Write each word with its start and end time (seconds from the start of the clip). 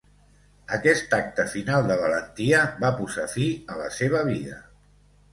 Aquest 0.75 1.11
acte 1.17 1.43
final 1.55 1.89
de 1.91 1.97
valentia 1.99 2.61
va 2.83 2.91
posar 3.01 3.27
fi 3.35 3.49
a 3.75 3.77
la 3.83 3.91
seva 3.99 4.23
vida. 4.31 4.57